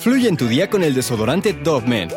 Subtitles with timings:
[0.00, 2.08] Fluye en tu día con el desodorante Dove Men,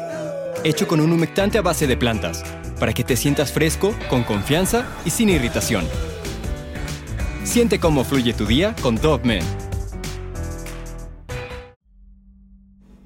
[0.64, 2.42] hecho con un humectante a base de plantas,
[2.80, 5.84] para que te sientas fresco, con confianza y sin irritación.
[7.44, 9.44] Siente cómo fluye tu día con Dove Men.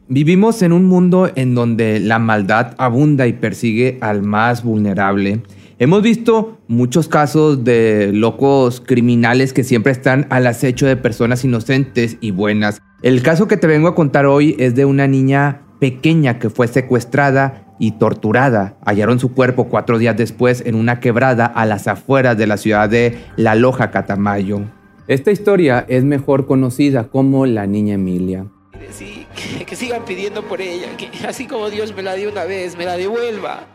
[0.09, 5.41] Vivimos en un mundo en donde la maldad abunda y persigue al más vulnerable.
[5.79, 12.17] Hemos visto muchos casos de locos criminales que siempre están al acecho de personas inocentes
[12.21, 12.79] y buenas.
[13.03, 16.67] El caso que te vengo a contar hoy es de una niña pequeña que fue
[16.67, 18.79] secuestrada y torturada.
[18.83, 22.89] Hallaron su cuerpo cuatro días después en una quebrada a las afueras de la ciudad
[22.89, 24.61] de La Loja, Catamayo.
[25.07, 28.47] Esta historia es mejor conocida como la niña Emilia.
[28.89, 32.45] Sí, que, que sigan pidiendo por ella, que así como Dios me la dio una
[32.45, 33.67] vez, me la devuelva.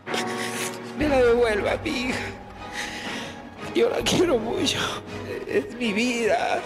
[0.99, 2.25] Me la devuelva, mi hija.
[3.73, 4.79] Yo la quiero mucho.
[5.47, 6.61] Es mi vida.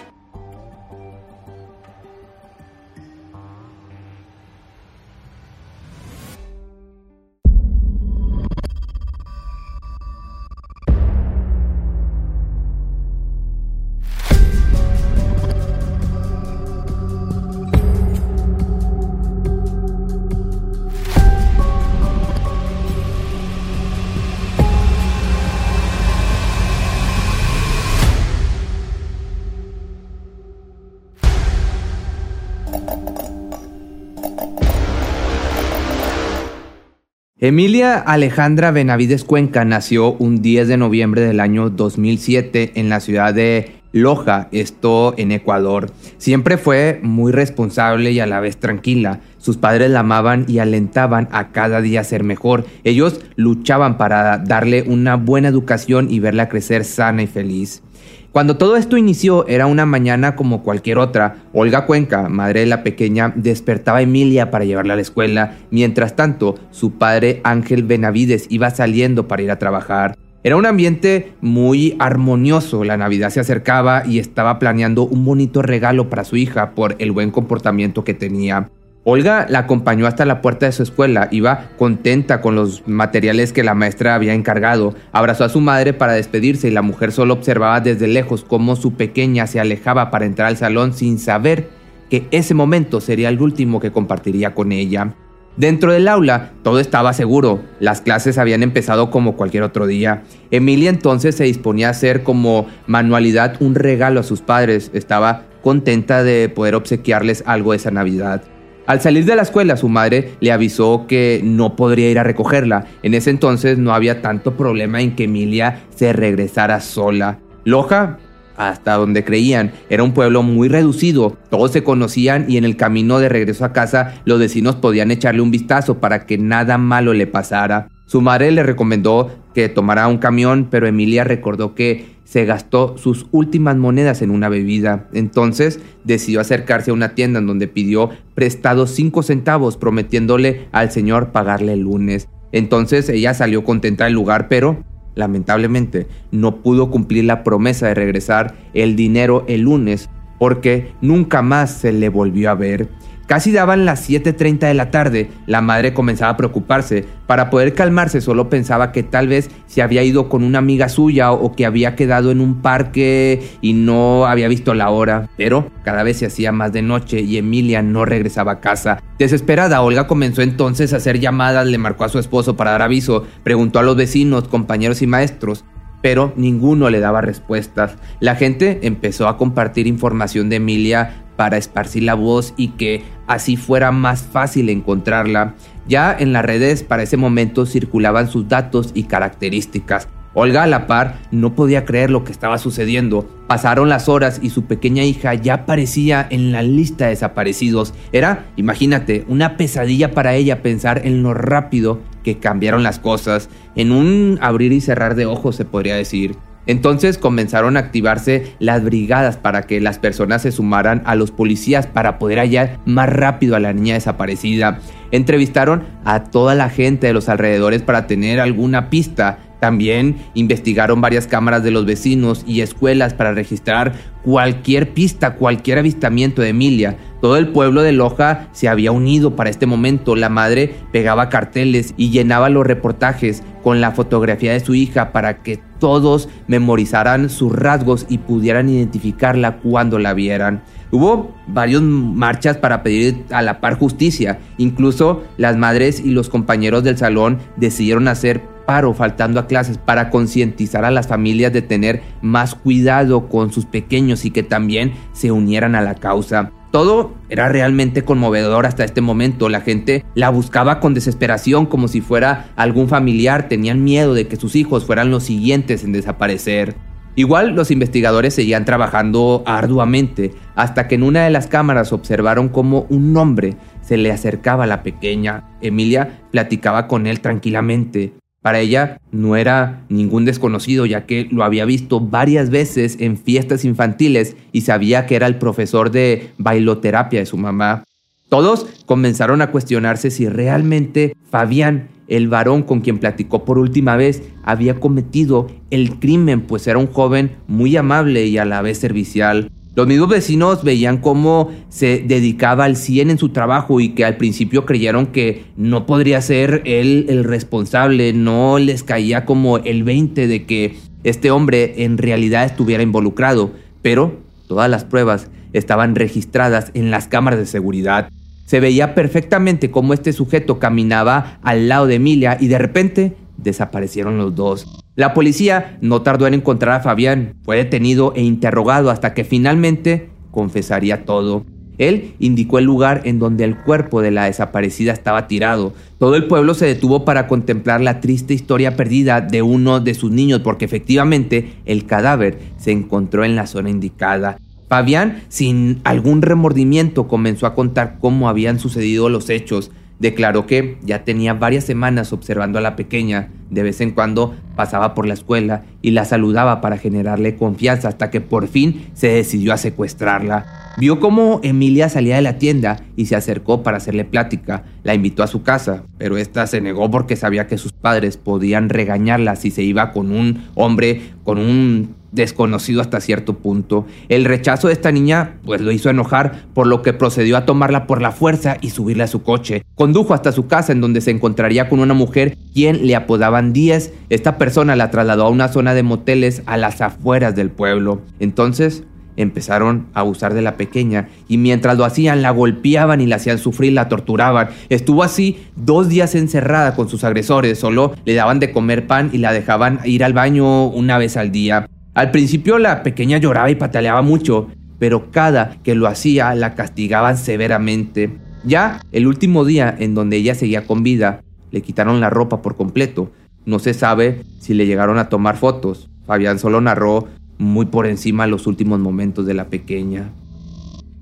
[37.39, 43.31] Emilia Alejandra Benavides Cuenca nació un 10 de noviembre del año 2007 en la ciudad
[43.31, 45.91] de Loja, esto en Ecuador.
[46.17, 49.19] Siempre fue muy responsable y a la vez tranquila.
[49.37, 52.65] Sus padres la amaban y alentaban a cada día ser mejor.
[52.83, 57.83] Ellos luchaban para darle una buena educación y verla crecer sana y feliz.
[58.31, 61.37] Cuando todo esto inició era una mañana como cualquier otra.
[61.53, 65.57] Olga Cuenca, madre de la pequeña, despertaba a Emilia para llevarla a la escuela.
[65.71, 70.15] Mientras tanto, su padre Ángel Benavides iba saliendo para ir a trabajar.
[70.43, 76.09] Era un ambiente muy armonioso, la Navidad se acercaba y estaba planeando un bonito regalo
[76.09, 78.69] para su hija por el buen comportamiento que tenía.
[79.09, 83.63] Olga la acompañó hasta la puerta de su escuela, iba contenta con los materiales que
[83.63, 87.79] la maestra había encargado, abrazó a su madre para despedirse y la mujer solo observaba
[87.79, 91.69] desde lejos cómo su pequeña se alejaba para entrar al salón sin saber
[92.09, 95.13] que ese momento sería el último que compartiría con ella.
[95.55, 100.23] Dentro del aula todo estaba seguro, las clases habían empezado como cualquier otro día.
[100.51, 106.23] Emilia entonces se disponía a hacer como manualidad un regalo a sus padres, estaba contenta
[106.23, 108.43] de poder obsequiarles algo esa Navidad.
[108.87, 112.85] Al salir de la escuela, su madre le avisó que no podría ir a recogerla.
[113.03, 117.37] En ese entonces no había tanto problema en que Emilia se regresara sola.
[117.65, 118.17] Loja,
[118.55, 123.19] hasta donde creían, era un pueblo muy reducido, todos se conocían y en el camino
[123.19, 127.27] de regreso a casa los vecinos podían echarle un vistazo para que nada malo le
[127.27, 127.89] pasara.
[128.05, 133.25] Su madre le recomendó que tomara un camión, pero Emilia recordó que se gastó sus
[133.31, 135.07] últimas monedas en una bebida.
[135.13, 141.31] Entonces decidió acercarse a una tienda en donde pidió prestado cinco centavos, prometiéndole al señor
[141.31, 142.27] pagarle el lunes.
[142.51, 144.83] Entonces ella salió contenta del lugar, pero
[145.15, 151.71] lamentablemente no pudo cumplir la promesa de regresar el dinero el lunes porque nunca más
[151.71, 152.89] se le volvió a ver.
[153.27, 157.05] Casi daban las 7.30 de la tarde, la madre comenzaba a preocuparse.
[157.27, 161.33] Para poder calmarse solo pensaba que tal vez se había ido con una amiga suya
[161.33, 165.27] o que había quedado en un parque y no había visto la hora.
[165.35, 169.03] Pero cada vez se hacía más de noche y Emilia no regresaba a casa.
[169.19, 173.27] Desesperada, Olga comenzó entonces a hacer llamadas, le marcó a su esposo para dar aviso,
[173.43, 175.65] preguntó a los vecinos, compañeros y maestros
[176.01, 177.95] pero ninguno le daba respuestas.
[178.19, 183.57] La gente empezó a compartir información de Emilia para esparcir la voz y que así
[183.57, 185.55] fuera más fácil encontrarla.
[185.87, 190.09] Ya en las redes para ese momento circulaban sus datos y características.
[190.39, 193.27] Olga a la par no podía creer lo que estaba sucediendo.
[193.47, 197.95] Pasaron las horas y su pequeña hija ya aparecía en la lista de desaparecidos.
[198.11, 203.91] Era, imagínate, una pesadilla para ella pensar en lo rápido que cambiaron las cosas, en
[203.91, 206.35] un abrir y cerrar de ojos se podría decir.
[206.67, 211.87] Entonces comenzaron a activarse las brigadas para que las personas se sumaran a los policías
[211.87, 214.79] para poder hallar más rápido a la niña desaparecida.
[215.11, 221.27] Entrevistaron a toda la gente de los alrededores para tener alguna pista, También investigaron varias
[221.27, 223.93] cámaras de los vecinos y escuelas para registrar
[224.23, 226.97] cualquier pista, cualquier avistamiento de Emilia.
[227.21, 230.15] Todo el pueblo de Loja se había unido para este momento.
[230.15, 235.41] La madre pegaba carteles y llenaba los reportajes con la fotografía de su hija para
[235.41, 240.61] que todos memorizaran sus rasgos y pudieran identificarla cuando la vieran.
[240.91, 244.39] Hubo varias marchas para pedir a la par justicia.
[244.57, 250.11] Incluso las madres y los compañeros del salón decidieron hacer paro faltando a clases para
[250.11, 255.31] concientizar a las familias de tener más cuidado con sus pequeños y que también se
[255.31, 256.51] unieran a la causa.
[256.69, 259.49] Todo era realmente conmovedor hasta este momento.
[259.49, 263.47] La gente la buscaba con desesperación como si fuera algún familiar.
[263.47, 266.75] Tenían miedo de que sus hijos fueran los siguientes en desaparecer.
[267.15, 272.85] Igual los investigadores seguían trabajando arduamente hasta que en una de las cámaras observaron cómo
[272.89, 275.45] un hombre se le acercaba a la pequeña.
[275.61, 278.13] Emilia platicaba con él tranquilamente.
[278.41, 283.65] Para ella no era ningún desconocido ya que lo había visto varias veces en fiestas
[283.65, 287.83] infantiles y sabía que era el profesor de bailoterapia de su mamá.
[288.29, 294.21] Todos comenzaron a cuestionarse si realmente Fabián, el varón con quien platicó por última vez,
[294.43, 299.49] había cometido el crimen, pues era un joven muy amable y a la vez servicial.
[299.77, 304.17] Los mismos vecinos veían cómo se dedicaba al 100 en su trabajo y que al
[304.17, 310.25] principio creyeron que no podría ser él el responsable, no les caía como el 20
[310.27, 313.51] de que este hombre en realidad estuviera involucrado,
[313.83, 318.09] pero todas las pruebas estaban registradas en las cámaras de seguridad.
[318.47, 324.17] Se veía perfectamente cómo este sujeto caminaba al lado de Emilia y de repente desaparecieron
[324.17, 324.83] los dos.
[324.95, 330.09] La policía no tardó en encontrar a Fabián, fue detenido e interrogado hasta que finalmente
[330.31, 331.45] confesaría todo.
[331.77, 335.73] Él indicó el lugar en donde el cuerpo de la desaparecida estaba tirado.
[335.99, 340.11] Todo el pueblo se detuvo para contemplar la triste historia perdida de uno de sus
[340.11, 344.37] niños porque efectivamente el cadáver se encontró en la zona indicada.
[344.67, 349.71] Fabián, sin algún remordimiento, comenzó a contar cómo habían sucedido los hechos.
[349.99, 354.93] Declaró que ya tenía varias semanas observando a la pequeña, de vez en cuando pasaba
[354.93, 359.53] por la escuela y la saludaba para generarle confianza hasta que por fin se decidió
[359.53, 360.73] a secuestrarla.
[360.77, 364.63] Vio cómo Emilia salía de la tienda y se acercó para hacerle plática.
[364.83, 368.69] La invitó a su casa, pero esta se negó porque sabía que sus padres podían
[368.69, 373.85] regañarla si se iba con un hombre con un desconocido hasta cierto punto.
[374.09, 377.87] El rechazo de esta niña pues lo hizo enojar, por lo que procedió a tomarla
[377.87, 379.63] por la fuerza y subirla a su coche.
[379.75, 383.91] Condujo hasta su casa en donde se encontraría con una mujer quien le apodaban Díaz.
[384.09, 388.01] Esta persona la trasladó a una zona de moteles a las afueras del pueblo.
[388.19, 388.83] Entonces
[389.17, 393.39] empezaron a abusar de la pequeña y mientras lo hacían la golpeaban y la hacían
[393.39, 394.49] sufrir, la torturaban.
[394.69, 399.17] Estuvo así dos días encerrada con sus agresores, solo le daban de comer pan y
[399.17, 401.67] la dejaban ir al baño una vez al día.
[401.97, 407.17] Al principio la pequeña lloraba y pataleaba mucho, pero cada que lo hacía la castigaban
[407.17, 408.19] severamente.
[408.43, 412.55] Ya el último día en donde ella seguía con vida, le quitaron la ropa por
[412.55, 413.09] completo.
[413.47, 415.89] No se sabe si le llegaron a tomar fotos.
[416.05, 417.07] Fabián solo narró
[417.39, 420.11] muy por encima los últimos momentos de la pequeña.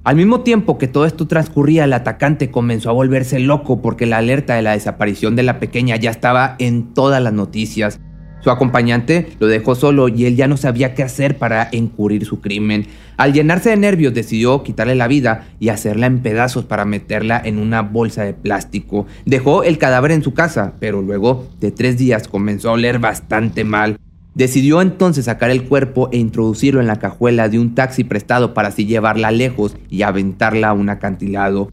[0.06, 4.20] Al mismo tiempo que todo esto transcurría, el atacante comenzó a volverse loco porque la
[4.20, 8.00] alerta de la desaparición de la pequeña ya estaba en todas las noticias.
[8.42, 12.42] Su acompañante lo dejó solo y él ya no sabía qué hacer para encubrir su
[12.42, 12.86] crimen.
[13.18, 17.58] Al llenarse de nervios decidió quitarle la vida y hacerla en pedazos para meterla en
[17.58, 19.08] una bolsa de plástico.
[19.26, 23.64] Dejó el cadáver en su casa, pero luego de tres días comenzó a oler bastante
[23.64, 23.98] mal.
[24.36, 28.68] Decidió entonces sacar el cuerpo e introducirlo en la cajuela de un taxi prestado para
[28.68, 31.72] así llevarla lejos y aventarla a un acantilado.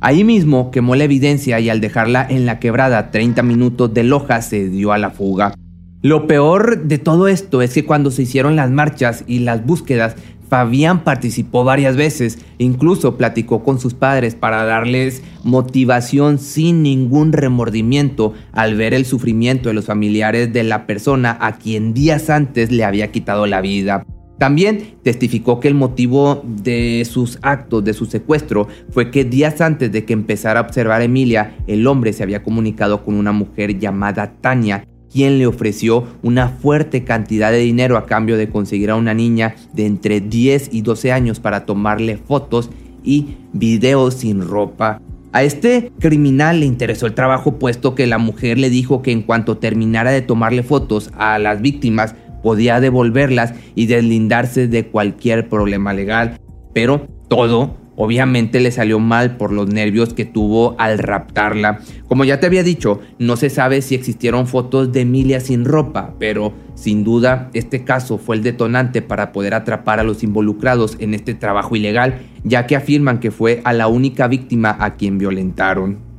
[0.00, 4.42] Ahí mismo quemó la evidencia y al dejarla en la quebrada 30 minutos de loja
[4.42, 5.54] se dio a la fuga.
[6.02, 10.16] Lo peor de todo esto es que cuando se hicieron las marchas y las búsquedas,
[10.48, 18.34] Fabián participó varias veces, incluso platicó con sus padres para darles motivación sin ningún remordimiento
[18.50, 22.82] al ver el sufrimiento de los familiares de la persona a quien días antes le
[22.82, 24.04] había quitado la vida.
[24.38, 29.92] También testificó que el motivo de sus actos, de su secuestro, fue que días antes
[29.92, 33.78] de que empezara a observar a Emilia, el hombre se había comunicado con una mujer
[33.78, 38.96] llamada Tania, quien le ofreció una fuerte cantidad de dinero a cambio de conseguir a
[38.96, 42.70] una niña de entre 10 y 12 años para tomarle fotos
[43.04, 45.00] y videos sin ropa.
[45.32, 49.22] A este criminal le interesó el trabajo puesto que la mujer le dijo que en
[49.22, 55.94] cuanto terminara de tomarle fotos a las víctimas podía devolverlas y deslindarse de cualquier problema
[55.94, 56.38] legal.
[56.74, 61.80] Pero todo Obviamente le salió mal por los nervios que tuvo al raptarla.
[62.08, 66.14] Como ya te había dicho, no se sabe si existieron fotos de Emilia sin ropa,
[66.18, 71.14] pero sin duda este caso fue el detonante para poder atrapar a los involucrados en
[71.14, 76.11] este trabajo ilegal, ya que afirman que fue a la única víctima a quien violentaron.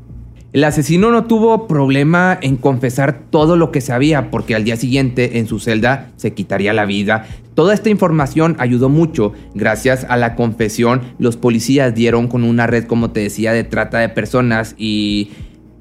[0.54, 5.40] El asesino no tuvo problema en confesar todo lo que sabía porque al día siguiente
[5.40, 7.26] en su celda se quitaría la vida.
[7.56, 9.34] Toda esta información ayudó mucho.
[9.56, 13.98] Gracias a la confesión, los policías dieron con una red, como te decía, de trata
[13.98, 15.32] de personas y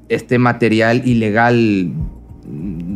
[0.09, 1.91] este material ilegal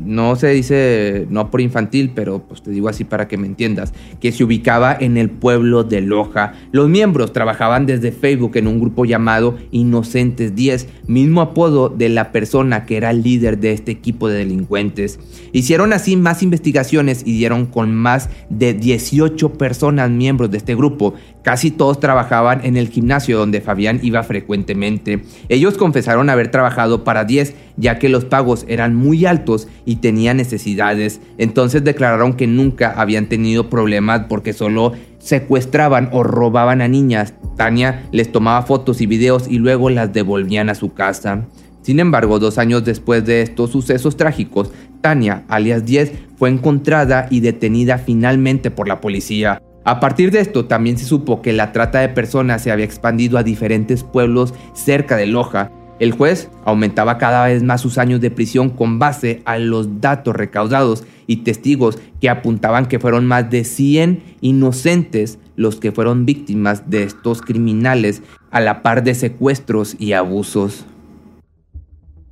[0.08, 3.94] no se dice, no por infantil, pero pues te digo así para que me entiendas,
[4.20, 6.54] que se ubicaba en el pueblo de Loja.
[6.72, 12.32] Los miembros trabajaban desde Facebook en un grupo llamado Inocentes 10, mismo apodo de la
[12.32, 15.20] persona que era el líder de este equipo de delincuentes.
[15.52, 21.14] Hicieron así más investigaciones y dieron con más de 18 personas miembros de este grupo.
[21.48, 25.24] Casi todos trabajaban en el gimnasio donde Fabián iba frecuentemente.
[25.48, 30.36] Ellos confesaron haber trabajado para 10 ya que los pagos eran muy altos y tenían
[30.36, 31.22] necesidades.
[31.38, 37.34] Entonces declararon que nunca habían tenido problemas porque solo secuestraban o robaban a niñas.
[37.56, 41.46] Tania les tomaba fotos y videos y luego las devolvían a su casa.
[41.82, 47.40] Sin embargo, dos años después de estos sucesos trágicos, Tania, alias 10, fue encontrada y
[47.40, 49.62] detenida finalmente por la policía.
[49.88, 53.38] A partir de esto también se supo que la trata de personas se había expandido
[53.38, 58.30] a diferentes pueblos cerca de Loja el juez aumentaba cada vez más sus años de
[58.30, 63.64] prisión con base a los datos recaudados y testigos que apuntaban que fueron más de
[63.64, 70.14] 100 inocentes los que fueron víctimas de estos criminales a la par de secuestros y
[70.14, 70.86] abusos.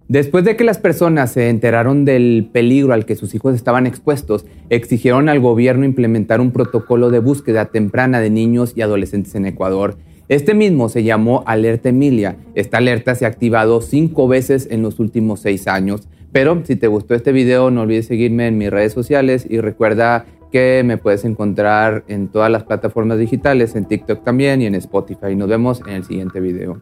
[0.08, 4.46] Después de que las personas se enteraron del peligro al que sus hijos estaban expuestos,
[4.70, 9.98] exigieron al gobierno implementar un protocolo de búsqueda temprana de niños y adolescentes en Ecuador
[10.28, 12.38] este mismo se llamó Alerta Emilia.
[12.56, 16.08] Esta alerta se ha activado cinco veces en los últimos seis años.
[16.32, 20.26] Pero si te gustó este video, no olvides seguirme en mis redes sociales y recuerda
[20.52, 25.36] que me puedes encontrar en todas las plataformas digitales, en TikTok también y en Spotify.
[25.36, 26.82] Nos vemos en el siguiente video.